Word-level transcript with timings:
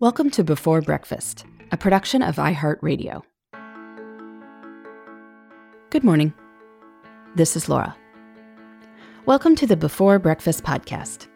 Welcome 0.00 0.30
to 0.30 0.42
Before 0.42 0.80
Breakfast, 0.80 1.44
a 1.72 1.76
production 1.76 2.22
of 2.22 2.36
iHeartRadio. 2.36 3.20
Good 5.90 6.04
morning. 6.04 6.32
This 7.36 7.54
is 7.54 7.68
Laura. 7.68 7.94
Welcome 9.26 9.54
to 9.56 9.66
the 9.66 9.76
Before 9.76 10.18
Breakfast 10.18 10.64
podcast. 10.64 11.28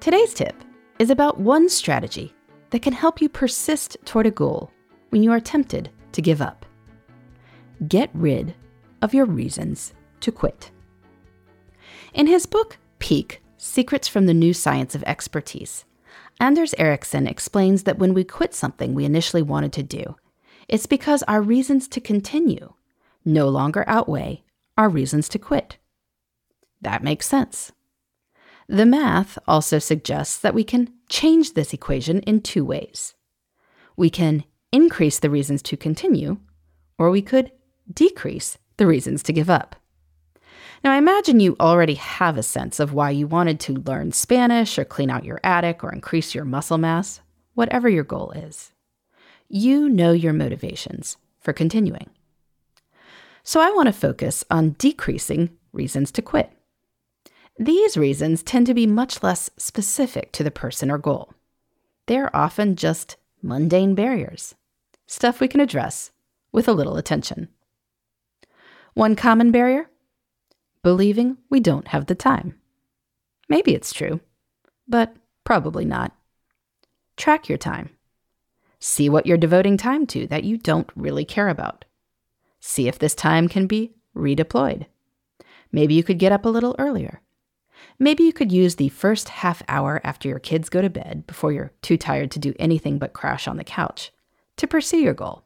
Today's 0.00 0.32
tip 0.32 0.56
is 0.98 1.10
about 1.10 1.40
one 1.40 1.68
strategy 1.68 2.34
that 2.70 2.80
can 2.80 2.94
help 2.94 3.20
you 3.20 3.28
persist 3.28 3.98
toward 4.06 4.24
a 4.24 4.30
goal 4.30 4.70
when 5.10 5.22
you 5.22 5.30
are 5.30 5.38
tempted 5.38 5.90
to 6.12 6.22
give 6.22 6.40
up. 6.40 6.64
Get 7.86 8.08
rid 8.14 8.54
of 9.02 9.12
your 9.12 9.26
reasons 9.26 9.92
to 10.20 10.32
quit. 10.32 10.70
In 12.14 12.26
his 12.26 12.46
book, 12.46 12.78
Peak 12.98 13.42
Secrets 13.58 14.08
from 14.08 14.24
the 14.24 14.32
New 14.32 14.54
Science 14.54 14.94
of 14.94 15.04
Expertise, 15.06 15.84
Anders 16.40 16.74
Ericsson 16.78 17.26
explains 17.26 17.82
that 17.82 17.98
when 17.98 18.14
we 18.14 18.24
quit 18.24 18.54
something 18.54 18.94
we 18.94 19.04
initially 19.04 19.42
wanted 19.42 19.74
to 19.74 19.82
do, 19.82 20.16
it's 20.68 20.86
because 20.86 21.22
our 21.24 21.42
reasons 21.42 21.86
to 21.88 22.00
continue 22.00 22.72
no 23.24 23.48
longer 23.48 23.84
outweigh 23.86 24.42
our 24.78 24.88
reasons 24.88 25.28
to 25.28 25.38
quit. 25.38 25.76
That 26.80 27.04
makes 27.04 27.28
sense. 27.28 27.72
The 28.66 28.86
math 28.86 29.38
also 29.46 29.78
suggests 29.78 30.38
that 30.38 30.54
we 30.54 30.64
can 30.64 30.94
change 31.10 31.52
this 31.52 31.74
equation 31.74 32.20
in 32.20 32.40
two 32.40 32.64
ways. 32.64 33.14
We 33.96 34.08
can 34.08 34.44
increase 34.72 35.18
the 35.18 35.28
reasons 35.28 35.60
to 35.64 35.76
continue, 35.76 36.38
or 36.96 37.10
we 37.10 37.20
could 37.20 37.52
decrease 37.92 38.56
the 38.78 38.86
reasons 38.86 39.22
to 39.24 39.32
give 39.34 39.50
up. 39.50 39.76
Now, 40.82 40.92
I 40.92 40.96
imagine 40.96 41.40
you 41.40 41.56
already 41.60 41.94
have 41.94 42.38
a 42.38 42.42
sense 42.42 42.80
of 42.80 42.94
why 42.94 43.10
you 43.10 43.26
wanted 43.26 43.60
to 43.60 43.74
learn 43.74 44.12
Spanish 44.12 44.78
or 44.78 44.84
clean 44.86 45.10
out 45.10 45.26
your 45.26 45.38
attic 45.44 45.84
or 45.84 45.92
increase 45.92 46.34
your 46.34 46.46
muscle 46.46 46.78
mass, 46.78 47.20
whatever 47.54 47.88
your 47.88 48.04
goal 48.04 48.30
is. 48.30 48.72
You 49.48 49.90
know 49.90 50.12
your 50.12 50.32
motivations 50.32 51.18
for 51.38 51.52
continuing. 51.52 52.08
So, 53.42 53.60
I 53.60 53.70
want 53.72 53.88
to 53.88 53.92
focus 53.92 54.42
on 54.50 54.76
decreasing 54.78 55.50
reasons 55.72 56.10
to 56.12 56.22
quit. 56.22 56.50
These 57.58 57.98
reasons 57.98 58.42
tend 58.42 58.66
to 58.66 58.74
be 58.74 58.86
much 58.86 59.22
less 59.22 59.50
specific 59.58 60.32
to 60.32 60.42
the 60.42 60.50
person 60.50 60.90
or 60.90 60.96
goal. 60.96 61.34
They're 62.06 62.34
often 62.34 62.74
just 62.74 63.16
mundane 63.42 63.94
barriers, 63.94 64.54
stuff 65.06 65.40
we 65.40 65.48
can 65.48 65.60
address 65.60 66.10
with 66.52 66.68
a 66.68 66.72
little 66.72 66.96
attention. 66.96 67.48
One 68.94 69.14
common 69.14 69.50
barrier 69.50 69.89
believing 70.82 71.36
we 71.48 71.60
don't 71.60 71.88
have 71.88 72.06
the 72.06 72.14
time. 72.14 72.58
Maybe 73.48 73.74
it's 73.74 73.92
true, 73.92 74.20
but 74.88 75.14
probably 75.44 75.84
not. 75.84 76.12
Track 77.16 77.48
your 77.48 77.58
time. 77.58 77.90
See 78.78 79.08
what 79.08 79.26
you're 79.26 79.36
devoting 79.36 79.76
time 79.76 80.06
to 80.08 80.26
that 80.28 80.44
you 80.44 80.56
don't 80.56 80.90
really 80.96 81.24
care 81.24 81.48
about. 81.48 81.84
See 82.60 82.88
if 82.88 82.98
this 82.98 83.14
time 83.14 83.48
can 83.48 83.66
be 83.66 83.92
redeployed. 84.16 84.86
Maybe 85.72 85.94
you 85.94 86.02
could 86.02 86.18
get 86.18 86.32
up 86.32 86.44
a 86.44 86.50
little 86.50 86.76
earlier. 86.78 87.20
Maybe 87.98 88.24
you 88.24 88.32
could 88.32 88.52
use 88.52 88.76
the 88.76 88.88
first 88.88 89.28
half 89.28 89.62
hour 89.68 90.00
after 90.04 90.28
your 90.28 90.38
kids 90.38 90.68
go 90.68 90.80
to 90.80 90.90
bed 90.90 91.26
before 91.26 91.52
you're 91.52 91.72
too 91.82 91.96
tired 91.96 92.30
to 92.32 92.38
do 92.38 92.54
anything 92.58 92.98
but 92.98 93.12
crash 93.12 93.46
on 93.46 93.56
the 93.56 93.64
couch 93.64 94.12
to 94.56 94.66
pursue 94.66 94.98
your 94.98 95.14
goal. 95.14 95.44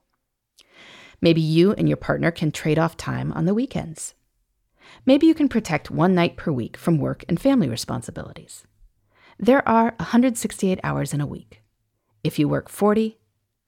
Maybe 1.21 1.41
you 1.41 1.73
and 1.73 1.89
your 1.89 1.97
partner 1.97 2.31
can 2.31 2.53
trade 2.53 2.79
off 2.79 2.97
time 2.97 3.33
on 3.33 3.45
the 3.45 3.55
weekends. 3.55 4.15
Maybe 5.07 5.27
you 5.27 5.35
can 5.35 5.49
protect 5.49 5.91
one 5.91 6.15
night 6.15 6.37
per 6.37 6.53
week 6.53 6.77
from 6.77 6.99
work 6.99 7.25
and 7.29 7.41
family 7.41 7.69
responsibilities. 7.69 8.65
There 9.39 9.67
are 9.69 9.95
168 9.99 10.81
hours 10.83 11.13
in 11.13 11.21
a 11.21 11.27
week. 11.27 11.63
If 12.23 12.39
you 12.39 12.49
work 12.49 12.69
40 12.69 13.19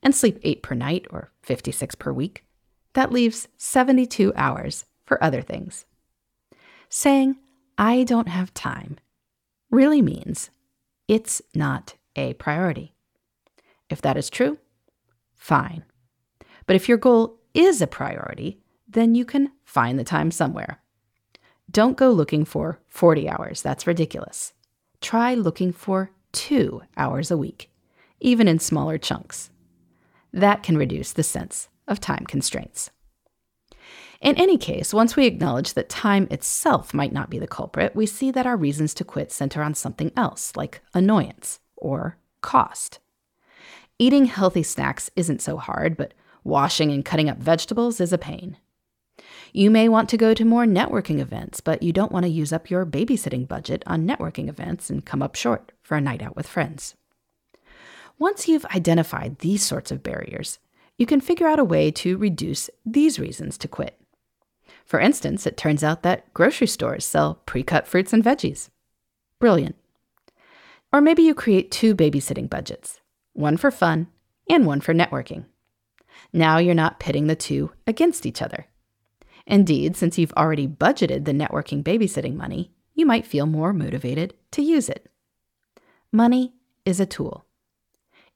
and 0.03 0.15
sleep 0.15 0.39
8 0.43 0.63
per 0.63 0.75
night 0.75 1.07
or 1.11 1.33
56 1.43 1.95
per 1.97 2.13
week, 2.13 2.45
that 2.95 3.13
leaves 3.13 3.49
72 3.57 4.33
hours 4.37 4.85
for 5.05 5.23
other 5.23 5.43
things. 5.43 5.85
Saying, 6.89 7.37
I 7.77 8.05
don't 8.05 8.29
have 8.29 8.55
time, 8.55 8.97
really 9.71 10.01
means 10.01 10.51
it's 11.09 11.43
not 11.55 11.95
a 12.15 12.33
priority. 12.35 12.95
If 13.91 14.01
that 14.03 14.17
is 14.17 14.31
true, 14.31 14.59
fine. 15.35 15.85
But 16.67 16.77
if 16.77 16.89
your 16.89 16.99
goal 16.99 17.39
is 17.55 17.83
a 17.83 17.87
priority, 17.87 18.61
then 18.89 19.15
you 19.15 19.25
can 19.25 19.53
find 19.65 19.99
the 19.99 20.05
time 20.05 20.31
somewhere. 20.31 20.81
Don't 21.71 21.97
go 21.97 22.11
looking 22.11 22.45
for 22.45 22.81
40 22.89 23.29
hours. 23.29 23.63
That's 23.63 23.87
ridiculous. 23.87 24.53
Try 25.01 25.35
looking 25.35 25.73
for 25.73 26.11
two 26.33 26.83
hours 26.97 27.31
a 27.31 27.37
week, 27.37 27.71
even 28.21 28.49
in 28.49 28.59
smaller 28.59 28.99
chunks. 28.99 29.51
That 30.33 30.63
can 30.63 30.77
reduce 30.79 31.13
the 31.13 31.23
sense 31.23 31.69
of 31.89 32.01
time 32.01 32.25
constraints. 32.27 32.91
In 34.21 34.37
any 34.37 34.57
case, 34.57 34.95
once 34.95 35.15
we 35.15 35.27
acknowledge 35.27 35.75
that 35.75 35.89
time 35.89 36.27
itself 36.31 36.95
might 36.95 37.13
not 37.13 37.31
be 37.31 37.39
the 37.39 37.47
culprit, 37.47 37.95
we 37.95 38.07
see 38.07 38.31
that 38.31 38.47
our 38.47 38.57
reasons 38.57 38.95
to 38.95 39.05
quit 39.05 39.31
center 39.31 39.63
on 39.63 39.75
something 39.75 40.11
else, 40.17 40.57
like 40.57 40.81
annoyance 40.95 41.61
or 41.77 42.17
cost. 42.41 42.99
Eating 43.99 44.27
healthy 44.27 44.63
snacks 44.63 45.11
isn't 45.17 45.43
so 45.43 45.57
hard, 45.57 45.97
but 45.97 46.15
washing 46.45 46.91
and 46.93 47.05
cutting 47.05 47.29
up 47.29 47.39
vegetables 47.39 48.01
is 48.01 48.13
a 48.13 48.19
pain. 48.19 48.57
You 49.53 49.71
may 49.71 49.89
want 49.89 50.09
to 50.11 50.17
go 50.17 50.35
to 50.35 50.45
more 50.45 50.65
networking 50.65 51.19
events, 51.19 51.61
but 51.61 51.83
you 51.83 51.93
don't 51.93 52.13
want 52.13 52.25
to 52.25 52.31
use 52.31 52.53
up 52.53 52.71
your 52.71 52.85
babysitting 52.85 53.49
budget 53.49 53.83
on 53.87 54.07
networking 54.07 54.49
events 54.49 54.91
and 54.91 55.05
come 55.05 55.23
up 55.23 55.35
short 55.35 55.73
for 55.83 55.97
a 55.97 56.01
night 56.01 56.23
out 56.23 56.37
with 56.37 56.47
friends. 56.47 56.95
Once 58.19 58.49
you've 58.49 58.65
identified 58.67 59.39
these 59.39 59.63
sorts 59.63 59.91
of 59.91 60.03
barriers, 60.03 60.59
you 60.99 61.07
can 61.07 61.21
figure 61.21 61.47
out 61.47 61.59
a 61.59 61.65
way 61.65 61.91
to 61.91 62.17
reduce 62.17 62.71
these 62.85 63.19
reasons 63.19 63.59
to 63.59 63.69
quit. 63.69 64.01
For 64.85 65.01
instance, 65.01 65.47
it 65.47 65.57
turns 65.57 65.85
out 65.85 66.03
that 66.03 66.33
grocery 66.33 66.67
stores 66.67 67.05
sell 67.05 67.43
pre 67.47 67.63
cut 67.63 67.87
fruits 67.87 68.13
and 68.13 68.25
veggies. 68.25 68.71
Brilliant. 69.39 69.77
Or 70.93 71.01
maybe 71.01 71.23
you 71.23 71.35
create 71.35 71.71
two 71.71 71.95
babysitting 71.95 72.49
budgets 72.49 73.01
one 73.35 73.59
for 73.59 73.71
fun 73.71 74.07
and 74.49 74.65
one 74.65 74.81
for 74.81 74.95
networking. 74.95 75.45
Now 76.33 76.59
you're 76.59 76.75
not 76.75 77.01
pitting 77.01 77.27
the 77.27 77.37
two 77.37 77.73
against 77.87 78.25
each 78.25 78.41
other. 78.41 78.67
Indeed, 79.47 79.97
since 79.97 80.19
you've 80.19 80.33
already 80.33 80.67
budgeted 80.67 81.25
the 81.25 81.33
networking 81.33 81.83
babysitting 81.83 82.35
money, 82.35 82.73
you 82.95 83.07
might 83.07 83.27
feel 83.27 83.47
more 83.47 83.73
motivated 83.73 84.35
to 84.53 84.63
use 84.63 84.89
it. 84.89 85.09
Money 86.11 86.55
is 86.85 86.99
a 86.99 87.07
tool. 87.07 87.45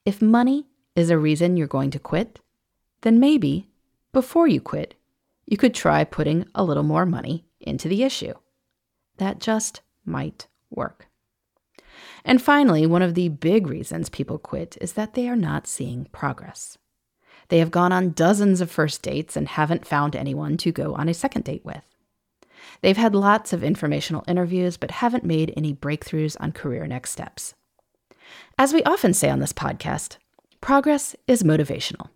If 0.04 0.22
money 0.22 0.66
is 0.94 1.10
a 1.10 1.18
reason 1.18 1.56
you're 1.56 1.66
going 1.66 1.90
to 1.90 1.98
quit, 1.98 2.40
then 3.02 3.18
maybe 3.18 3.68
before 4.12 4.46
you 4.46 4.60
quit, 4.60 4.94
you 5.46 5.56
could 5.56 5.74
try 5.74 6.04
putting 6.04 6.46
a 6.54 6.62
little 6.62 6.82
more 6.82 7.06
money 7.06 7.44
into 7.60 7.88
the 7.88 8.02
issue. 8.02 8.34
That 9.16 9.40
just 9.40 9.80
might 10.04 10.46
work. 10.70 11.08
And 12.24 12.40
finally, 12.40 12.86
one 12.86 13.02
of 13.02 13.14
the 13.14 13.28
big 13.28 13.66
reasons 13.66 14.08
people 14.08 14.38
quit 14.38 14.76
is 14.80 14.92
that 14.92 15.14
they 15.14 15.28
are 15.28 15.36
not 15.36 15.66
seeing 15.66 16.06
progress. 16.12 16.78
They 17.50 17.58
have 17.58 17.72
gone 17.72 17.92
on 17.92 18.10
dozens 18.10 18.60
of 18.60 18.70
first 18.70 19.02
dates 19.02 19.36
and 19.36 19.48
haven't 19.48 19.86
found 19.86 20.14
anyone 20.14 20.56
to 20.58 20.70
go 20.70 20.94
on 20.94 21.08
a 21.08 21.14
second 21.14 21.44
date 21.44 21.64
with. 21.64 21.82
They've 22.80 22.96
had 22.96 23.14
lots 23.14 23.52
of 23.52 23.64
informational 23.64 24.24
interviews 24.28 24.76
but 24.76 24.92
haven't 24.92 25.24
made 25.24 25.52
any 25.56 25.74
breakthroughs 25.74 26.36
on 26.38 26.52
career 26.52 26.86
next 26.86 27.10
steps. 27.10 27.54
As 28.56 28.72
we 28.72 28.84
often 28.84 29.12
say 29.12 29.28
on 29.30 29.40
this 29.40 29.52
podcast, 29.52 30.18
progress 30.60 31.16
is 31.26 31.42
motivational. 31.42 32.10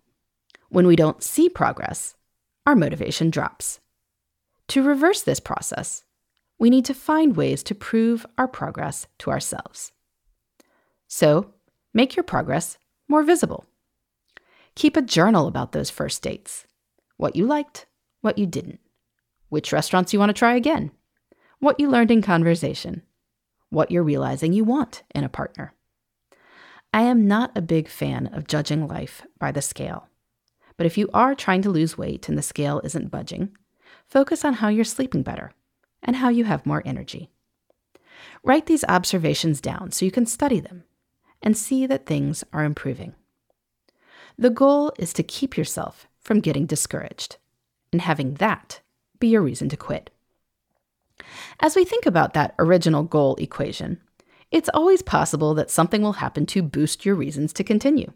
When 0.69 0.87
we 0.87 0.95
don't 0.95 1.21
see 1.21 1.49
progress, 1.49 2.15
our 2.65 2.75
motivation 2.75 3.29
drops. 3.29 3.81
To 4.69 4.83
reverse 4.83 5.21
this 5.21 5.41
process, 5.41 6.05
we 6.57 6.69
need 6.69 6.85
to 6.85 6.93
find 6.93 7.35
ways 7.35 7.61
to 7.63 7.75
prove 7.75 8.25
our 8.37 8.47
progress 8.47 9.07
to 9.19 9.31
ourselves. 9.31 9.91
So, 11.07 11.53
make 11.93 12.15
your 12.15 12.23
progress 12.23 12.77
more 13.09 13.21
visible. 13.21 13.65
Keep 14.75 14.97
a 14.97 15.01
journal 15.01 15.47
about 15.47 15.71
those 15.71 15.89
first 15.89 16.21
dates 16.21 16.65
what 17.17 17.35
you 17.35 17.45
liked, 17.45 17.85
what 18.19 18.37
you 18.37 18.45
didn't, 18.45 18.81
which 19.47 19.71
restaurants 19.71 20.11
you 20.11 20.19
want 20.19 20.29
to 20.29 20.33
try 20.33 20.53
again, 20.53 20.91
what 21.59 21.79
you 21.79 21.89
learned 21.89 22.11
in 22.11 22.21
conversation, 22.21 23.01
what 23.69 23.89
you're 23.89 24.03
realizing 24.03 24.51
you 24.51 24.65
want 24.65 25.03
in 25.13 25.23
a 25.23 25.29
partner. 25.29 25.73
I 26.93 27.03
am 27.03 27.27
not 27.27 27.57
a 27.57 27.61
big 27.61 27.87
fan 27.87 28.27
of 28.27 28.47
judging 28.47 28.85
life 28.85 29.25
by 29.39 29.53
the 29.53 29.61
scale, 29.61 30.09
but 30.75 30.85
if 30.85 30.97
you 30.97 31.09
are 31.13 31.35
trying 31.35 31.61
to 31.61 31.69
lose 31.69 31.97
weight 31.97 32.27
and 32.27 32.37
the 32.37 32.41
scale 32.41 32.81
isn't 32.83 33.11
budging, 33.11 33.55
focus 34.07 34.43
on 34.43 34.55
how 34.55 34.67
you're 34.67 34.83
sleeping 34.83 35.23
better 35.23 35.53
and 36.03 36.17
how 36.17 36.27
you 36.27 36.43
have 36.43 36.65
more 36.65 36.83
energy. 36.85 37.29
Write 38.43 38.65
these 38.65 38.83
observations 38.89 39.61
down 39.61 39.91
so 39.91 40.05
you 40.05 40.11
can 40.11 40.25
study 40.25 40.59
them 40.59 40.83
and 41.41 41.57
see 41.57 41.85
that 41.85 42.05
things 42.05 42.43
are 42.51 42.63
improving. 42.63 43.15
The 44.37 44.49
goal 44.49 44.91
is 44.99 45.13
to 45.13 45.23
keep 45.23 45.57
yourself 45.57 46.07
from 46.19 46.41
getting 46.41 46.65
discouraged 46.65 47.37
and 47.91 48.01
having 48.01 48.35
that 48.35 48.81
be 49.19 49.27
your 49.27 49.41
reason 49.41 49.69
to 49.69 49.77
quit. 49.77 50.09
As 51.59 51.75
we 51.75 51.85
think 51.85 52.05
about 52.05 52.33
that 52.33 52.53
original 52.59 53.03
goal 53.03 53.35
equation, 53.35 54.01
it's 54.51 54.69
always 54.73 55.01
possible 55.01 55.53
that 55.53 55.71
something 55.71 56.01
will 56.01 56.13
happen 56.13 56.45
to 56.47 56.61
boost 56.61 57.05
your 57.05 57.15
reasons 57.15 57.53
to 57.53 57.63
continue. 57.63 58.11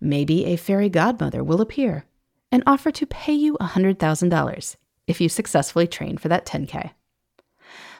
Maybe 0.00 0.44
a 0.44 0.56
fairy 0.56 0.88
godmother 0.88 1.42
will 1.42 1.60
appear 1.60 2.06
and 2.52 2.62
offer 2.66 2.90
to 2.92 3.06
pay 3.06 3.32
you 3.32 3.56
$100,000 3.60 4.76
if 5.06 5.20
you 5.20 5.28
successfully 5.28 5.86
train 5.86 6.16
for 6.16 6.28
that 6.28 6.46
10K. 6.46 6.92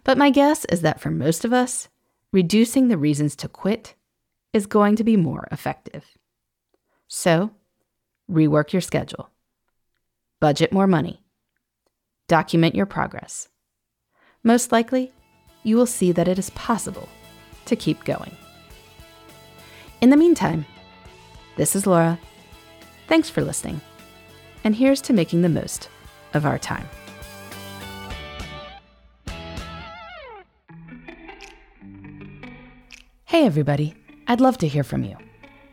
But 0.04 0.19
my 0.19 0.31
guess 0.31 0.64
is 0.66 0.82
that 0.82 1.00
for 1.00 1.10
most 1.10 1.44
of 1.44 1.52
us, 1.52 1.88
reducing 2.32 2.88
the 2.88 2.98
reasons 2.98 3.34
to 3.36 3.48
quit 3.48 3.94
is 4.52 4.66
going 4.66 4.96
to 4.96 5.04
be 5.04 5.16
more 5.16 5.48
effective. 5.50 6.16
So, 7.08 7.50
rework 8.30 8.72
your 8.72 8.82
schedule, 8.82 9.30
budget 10.40 10.72
more 10.72 10.86
money, 10.86 11.22
document 12.28 12.74
your 12.74 12.86
progress. 12.86 13.48
Most 14.42 14.72
likely, 14.72 15.12
you 15.62 15.76
will 15.76 15.86
see 15.86 16.12
that 16.12 16.28
it 16.28 16.38
is 16.38 16.50
possible 16.50 17.08
to 17.66 17.76
keep 17.76 18.04
going. 18.04 18.36
In 20.00 20.10
the 20.10 20.16
meantime, 20.16 20.66
this 21.56 21.74
is 21.76 21.86
Laura. 21.86 22.18
Thanks 23.06 23.30
for 23.30 23.42
listening. 23.42 23.80
And 24.64 24.74
here's 24.74 25.00
to 25.02 25.12
making 25.12 25.42
the 25.42 25.48
most 25.48 25.88
of 26.32 26.44
our 26.44 26.58
time. 26.58 26.88
Hey, 33.24 33.46
everybody. 33.46 33.94
I'd 34.26 34.40
love 34.40 34.58
to 34.58 34.68
hear 34.68 34.84
from 34.84 35.04
you. 35.04 35.16